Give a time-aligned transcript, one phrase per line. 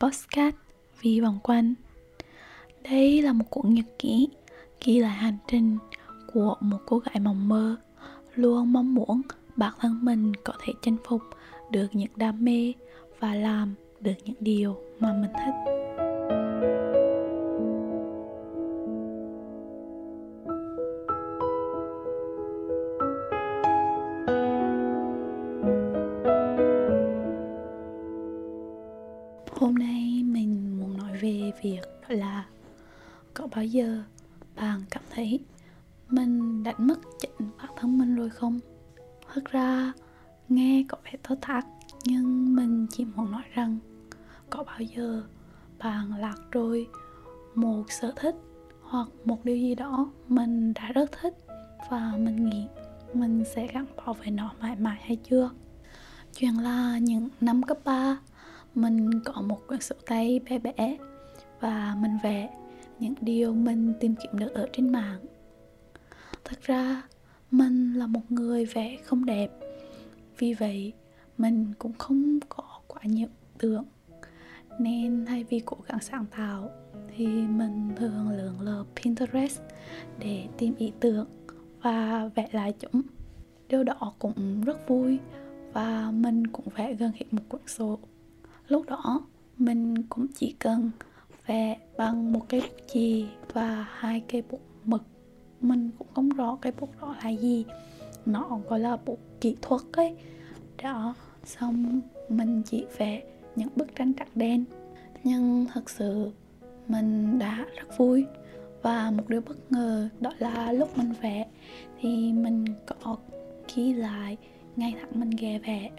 [0.00, 0.56] Postcard
[1.00, 1.74] Vi vòng quanh.
[2.82, 4.28] Đây là một cuốn nhật ký
[4.84, 5.78] ghi lại hành trình
[6.32, 7.76] của một cô gái mộng mơ,
[8.34, 9.22] luôn mong muốn
[9.56, 11.22] bản thân mình có thể chinh phục
[11.70, 12.72] được những đam mê
[13.20, 15.91] và làm được những điều mà mình thích.
[31.32, 32.46] Về việc là
[33.34, 34.02] có bao giờ
[34.56, 35.40] bạn cảm thấy
[36.08, 38.60] mình đánh mất chính bản thân mình rồi không?
[39.34, 39.92] Thật ra,
[40.48, 41.66] nghe có vẻ thơ thác
[42.04, 43.78] nhưng mình chỉ muốn nói rằng
[44.50, 45.22] có bao giờ
[45.78, 46.86] bạn lạc rồi
[47.54, 48.36] một sở thích
[48.82, 51.34] hoặc một điều gì đó mình đã rất thích
[51.90, 52.66] và mình nghĩ
[53.14, 55.50] mình sẽ gắn bó với nó mãi mãi hay chưa?
[56.36, 58.18] Chuyện là những năm cấp 3
[58.74, 60.98] mình có một quyển sổ tay bé bé
[61.62, 62.50] và mình vẽ
[62.98, 65.20] những điều mình tìm kiếm được ở trên mạng.
[66.44, 67.02] Thật ra,
[67.50, 69.50] mình là một người vẽ không đẹp.
[70.38, 70.92] Vì vậy,
[71.38, 73.84] mình cũng không có quá nhiều tưởng.
[74.78, 76.70] Nên thay vì cố gắng sáng tạo,
[77.16, 79.60] thì mình thường lượn lờ Pinterest
[80.18, 81.26] để tìm ý tưởng
[81.82, 83.02] và vẽ lại chúng.
[83.68, 85.18] Điều đó cũng rất vui
[85.72, 87.98] và mình cũng vẽ gần hết một cuốn sổ.
[88.68, 89.26] Lúc đó,
[89.58, 90.90] mình cũng chỉ cần
[91.52, 95.02] vẽ bằng một cái bút chì và hai cây bút mực.
[95.60, 97.64] Mình cũng không rõ cái bút đó là gì.
[98.26, 100.16] Nó gọi là bút kỹ thuật ấy.
[100.82, 101.14] Đó,
[101.44, 103.22] xong mình chỉ vẽ
[103.56, 104.64] những bức tranh trắng đen.
[105.24, 106.30] Nhưng thật sự
[106.88, 108.26] mình đã rất vui.
[108.82, 111.46] Và một điều bất ngờ đó là lúc mình vẽ
[112.00, 113.16] thì mình có
[113.74, 114.36] ghi lại
[114.76, 115.90] ngay thẳng mình ghé vẽ.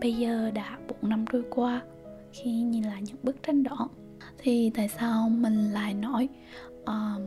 [0.00, 1.82] Bây giờ đã 4 năm trôi qua
[2.32, 3.88] khi nhìn lại những bức tranh đó
[4.42, 6.28] thì tại sao mình lại nói
[6.86, 7.22] um,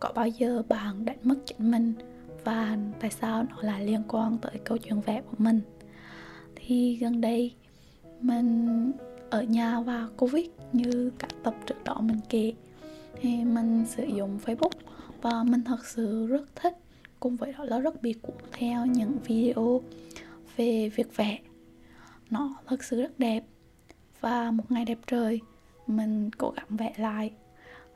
[0.00, 1.92] có bao giờ bạn đánh mất chính mình?
[2.44, 5.60] Và tại sao nó lại liên quan tới câu chuyện vẽ của mình?
[6.56, 7.54] Thì gần đây
[8.20, 8.92] mình
[9.30, 12.52] ở nhà và covid như các tập trước đó mình kể.
[13.20, 14.78] Thì mình sử dụng facebook
[15.22, 16.76] và mình thật sự rất thích
[17.20, 19.82] cùng với đó là rất bị cuốn theo những video
[20.56, 21.38] về việc vẽ.
[22.30, 23.44] Nó thật sự rất đẹp.
[24.20, 25.40] Và một ngày đẹp trời
[25.88, 27.30] mình cố gắng vẽ lại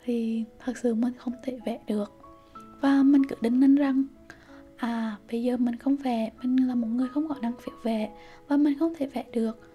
[0.05, 2.13] thì thật sự mình không thể vẽ được.
[2.81, 4.05] Và mình cứ đinh ninh rằng
[4.77, 8.11] à bây giờ mình không vẽ, mình là một người không có năng khiếu vẽ
[8.49, 9.71] và mình không thể vẽ được.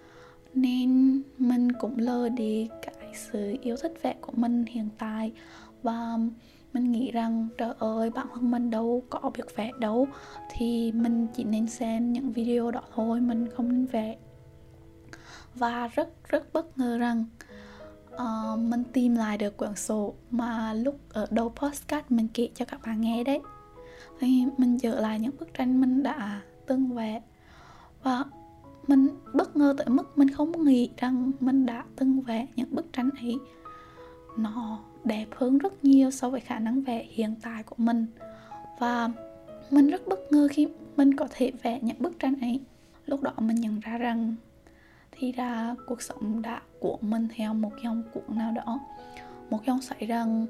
[0.53, 5.31] Nên mình cũng lơ đi cái sự yêu thích vẽ của mình hiện tại
[5.83, 6.17] và
[6.73, 10.07] mình nghĩ rằng, trời ơi, bản thân mình đâu có việc vẽ đâu
[10.51, 14.17] thì mình chỉ nên xem những video đó thôi, mình không nên vẽ.
[15.55, 17.25] Và rất rất bất ngờ rằng
[18.21, 22.65] uh, mình tìm lại được quyển sổ mà lúc ở đầu postcard mình kể cho
[22.65, 23.39] các bạn nghe đấy.
[24.19, 27.21] Thì mình trở lại những bức tranh mình đã từng vẽ.
[28.03, 28.23] Và
[28.87, 32.93] mình bất ngờ tới mức mình không nghĩ rằng mình đã từng vẽ những bức
[32.93, 33.37] tranh ấy.
[34.37, 38.05] Nó đẹp hơn rất nhiều so với khả năng vẽ hiện tại của mình.
[38.79, 39.09] Và
[39.71, 40.67] mình rất bất ngờ khi
[40.97, 42.61] mình có thể vẽ những bức tranh ấy.
[43.05, 44.35] Lúc đó mình nhận ra rằng
[45.19, 48.79] thì ra cuộc sống đã của mình theo một dòng cuộn nào đó.
[49.49, 50.45] Một dòng xoáy rằng,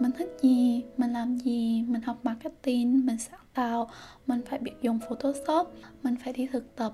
[0.00, 3.90] mình thích gì, mình làm gì, mình học marketing, mình sáng tạo,
[4.26, 6.92] mình phải biết dùng photoshop, mình phải đi thực tập,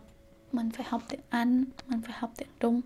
[0.52, 2.80] mình phải học tiếng anh, mình phải học tiếng trung.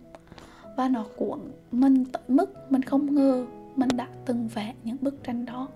[0.77, 1.39] Và nó cuốn
[1.73, 5.69] mình tới mức mình không ngờ mình đã từng vẽ những bức tranh đó.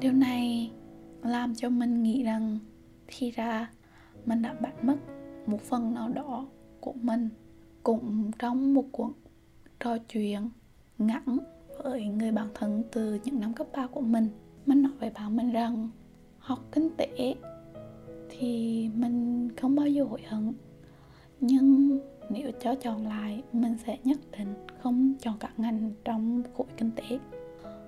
[0.00, 0.70] Điều này
[1.22, 2.58] làm cho mình nghĩ rằng,
[3.06, 3.70] thì ra
[4.26, 4.96] mình đã bắt mất
[5.46, 6.46] một phần nào đó
[6.80, 7.28] của mình
[7.82, 9.12] cũng trong một cuộc
[9.80, 10.50] trò chuyện
[10.98, 11.38] ngắn
[11.84, 14.28] với người bạn thân từ những năm cấp 3 của mình.
[14.66, 15.88] Mình nói với bạn mình rằng
[16.38, 17.34] học kinh tế
[18.30, 20.52] thì mình không bao giờ hối hận.
[21.40, 22.00] Nhưng
[22.30, 26.90] nếu cho chọn lại, mình sẽ nhất định không chọn các ngành trong khối kinh
[26.90, 27.18] tế.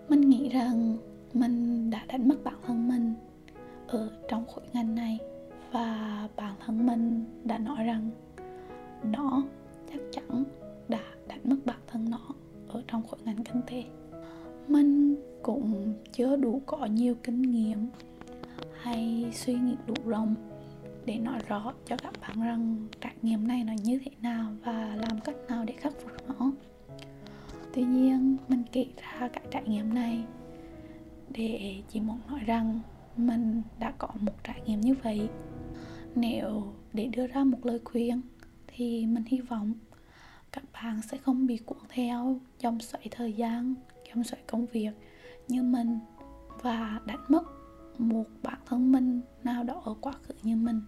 [0.09, 0.97] Mình nghĩ rằng
[1.35, 3.15] mình đã đánh mất bản thân mình
[3.87, 5.19] ở trong khối ngành này.
[5.73, 8.11] Và bản thân mình đã nói rằng
[9.05, 9.43] nó
[9.93, 10.45] chắc chắn
[10.89, 12.29] đã đánh mất bản thân nó
[12.69, 13.85] ở trong khối ngành kinh tế.
[14.69, 17.87] Mình cũng chưa đủ có nhiều kinh nghiệm
[18.81, 20.35] hay suy nghĩ đủ rộng
[21.05, 24.97] để nói rõ cho các bạn rằng trải nghiệm này nó như thế nào và
[24.97, 26.53] làm cách nào để khắc phục nó.
[27.75, 30.25] Tuy nhiên, mình kể ra cái trải nghiệm này
[31.29, 32.81] để chỉ muốn nói rằng
[33.17, 35.29] mình đã có một trải nghiệm như vậy.
[36.15, 36.63] Nếu
[36.93, 38.21] để đưa ra một lời khuyên
[38.73, 39.73] thì mình hy vọng
[40.53, 43.75] các bạn sẽ không bị cuốn theo dòng xoáy thời gian
[44.09, 44.91] dòng xoáy công việc
[45.49, 45.99] như mình
[46.63, 47.43] và đánh mất
[47.99, 50.81] một bản thân mình nào đó ở quá khứ như mình.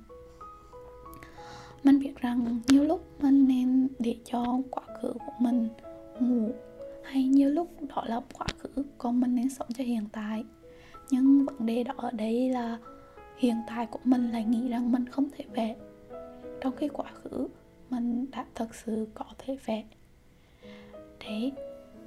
[1.84, 5.69] Mình biết rằng nhiều lúc mình nên để cho quá khứ của mình
[6.20, 6.52] ngủ,
[7.04, 10.44] hay nhiều lúc đó là quá khứ còn mình nên sống cho hiện tại.
[11.10, 12.78] Nhưng vấn đề đó ở đây là
[13.37, 15.76] hiện tại của mình lại nghĩ rằng mình không thể về
[16.60, 17.48] trong khi quá khứ
[17.94, 19.85] mình đã thật sự có thể vẽ
[21.20, 21.52] thế,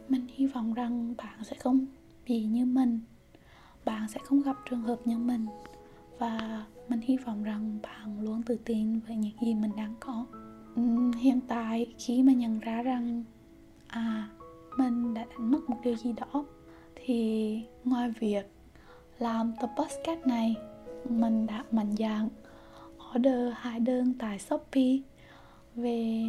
[0.10, 1.86] mình hy vọng rằng bạn sẽ không
[2.26, 3.00] bị như mình.
[3.86, 5.46] Bạn sẽ không gặp trường hợp như mình.
[6.20, 10.26] Và mình hy vọng rằng bạn luôn tự tin với những gì mình đang có.
[11.20, 13.24] Hiện tại, khi mà nhận ra rằng
[13.88, 14.30] à
[14.78, 16.46] mình đã đánh mất một điều gì đó,
[16.96, 18.52] thì ngoài việc
[19.20, 20.56] làm tập podcast này,
[21.10, 22.30] mình đã mạnh dạn
[23.16, 24.98] order hai đơn tại shopee
[25.78, 26.24] về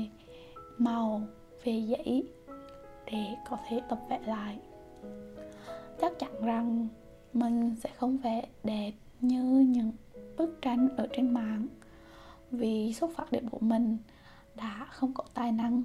[0.79, 1.23] màu,
[1.65, 2.29] về giấy
[3.13, 4.59] để có thể tập vẽ lại.
[6.01, 6.89] Chắc chắn rằng
[7.33, 9.93] mình sẽ không vẽ đẹp như những
[10.37, 11.67] bức tranh ở trên mạng,
[12.51, 13.97] vì xuất phát điểm của mình
[14.57, 15.83] đã không có tài năng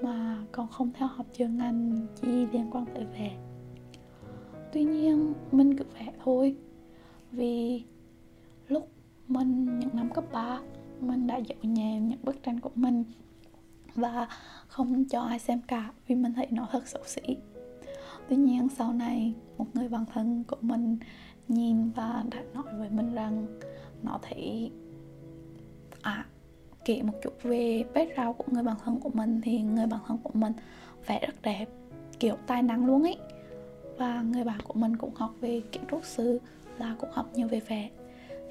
[0.00, 3.36] mà còn không theo học chuyên ngành chi liên quan tới vẽ.
[4.72, 6.56] Tuy nhiên, mình cứ vẽ thôi,
[7.30, 7.84] vì
[8.68, 8.88] lúc
[9.28, 10.60] mình những năm cấp 3
[11.00, 13.04] mình đã giấu nhà những bức tranh của mình
[13.94, 14.28] và
[14.66, 17.36] không cho ai xem cả vì mình thấy nó thật xấu xí.
[18.28, 20.98] Tuy nhiên, sau này, một người bạn thân của mình
[21.48, 23.46] nhìn và đã nói với mình rằng
[24.02, 24.70] nó thấy
[26.02, 26.26] à
[26.84, 30.18] kể một chút về background của người bạn thân của mình thì người bạn thân
[30.22, 30.52] của mình
[31.06, 31.66] vẽ rất đẹp,
[32.20, 33.18] kiểu tài năng luôn ấy.
[33.98, 36.40] Và người bạn của mình cũng học về kiến trúc sư
[36.78, 37.90] là cũng học nhiều về vẽ.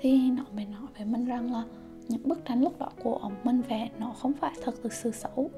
[0.02, 1.64] Thì nó mới nói với mình rằng là
[2.08, 5.50] những bức tranh lúc đó của mình vẽ, nó không phải thật thực sự xấu.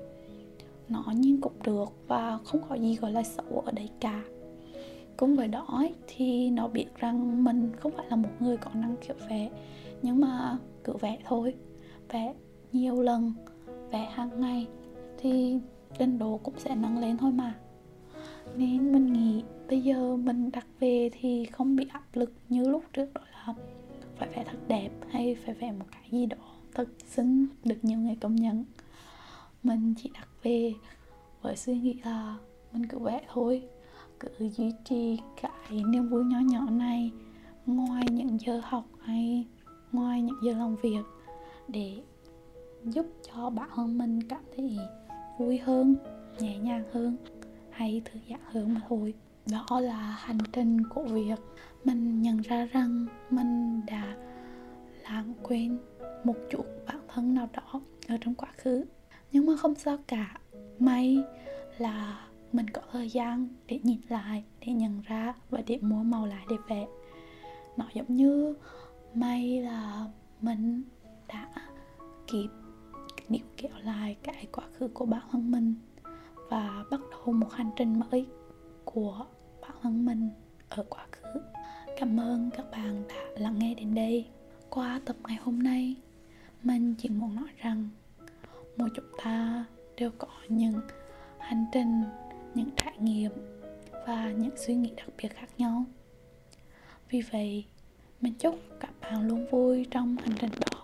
[0.89, 4.23] Nó nhiên cũng được và không có gì gọi là xấu ở đây cả.
[5.17, 8.95] Cũng với đó thì nó biết rằng mình không phải là một người có năng
[9.01, 9.49] khiếu vẽ,
[10.01, 11.53] nhưng mà cứ vẽ thôi.
[12.09, 12.33] Vẽ
[12.71, 13.33] nhiều lần,
[13.91, 14.67] vẽ hàng ngày,
[15.17, 15.59] thì
[15.99, 17.53] trình độ cũng sẽ nâng lên thôi mà.
[18.55, 22.83] Nên mình nghĩ bây giờ mình đặt về thì không bị áp lực như lúc
[22.93, 23.53] trước đó là
[24.19, 26.37] phải vẽ thật đẹp hay phải vẽ một cái gì đó
[26.73, 28.65] thật xứng được nhiều người công nhận.
[29.63, 30.73] Mình chỉ đặt về
[31.41, 32.35] với suy nghĩ là
[32.73, 33.63] mình cứ vẽ thôi,
[34.19, 37.11] cứ duy trì cái niềm vui nhỏ nhỏ này
[37.65, 39.45] ngoài những giờ học hay
[39.91, 41.03] ngoài những giờ làm việc
[41.67, 42.01] để
[42.83, 44.77] giúp cho bản thân mình cảm thấy
[45.37, 45.95] vui hơn,
[46.39, 47.17] nhẹ nhàng hơn
[47.69, 49.13] hay thư giãn hơn mà thôi.
[49.51, 51.39] Đó là hành trình của việc
[51.83, 54.06] mình nhận ra rằng mình đã
[55.43, 55.77] quên
[56.23, 58.85] một chút bản thân nào đó ở trong quá khứ.
[59.31, 60.39] Nhưng mà không sao cả.
[60.79, 61.23] May
[61.77, 66.25] là mình có thời gian để nhìn lại, để nhận ra và để mua màu
[66.25, 66.87] lại để vẽ
[67.77, 68.55] nó giống như
[69.13, 70.05] may là
[70.41, 70.83] mình
[71.27, 71.49] đã
[72.27, 72.49] kịp
[73.29, 75.75] níu kéo lại cái quá khứ của bản thân mình
[76.49, 78.27] và bắt đầu một hành trình mới
[78.85, 79.25] của
[79.61, 80.29] bản thân mình
[80.69, 81.39] ở quá khứ.
[81.99, 84.29] Cảm ơn các bạn đã lắng nghe đến đây
[84.69, 85.95] qua tập ngày hôm nay
[86.63, 87.89] mình chỉ muốn nói rằng
[88.77, 89.65] mỗi chúng ta
[89.97, 90.79] đều có những
[91.39, 92.03] hành trình,
[92.55, 93.31] những trải nghiệm
[94.07, 95.85] và những suy nghĩ đặc biệt khác nhau.
[97.09, 97.65] Vì vậy,
[98.21, 100.81] mình chúc các bạn luôn vui trong hành trình đó,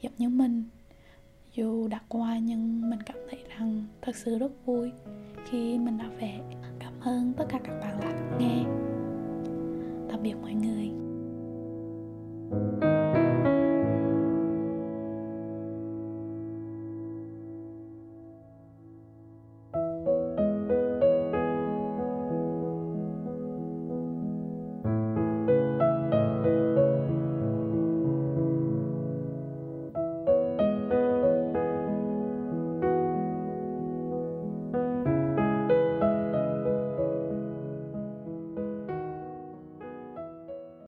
[0.00, 0.64] giống như mình.
[1.54, 4.92] Dù đã qua nhưng mình cảm thấy rằng thật sự rất vui
[5.50, 6.40] khi mình đã vẽ
[6.78, 8.64] cảm ơn tất cả các bạn đã lắng nghe.
[10.10, 10.90] Tạm biệt mọi người.
[12.54, 12.93] thank you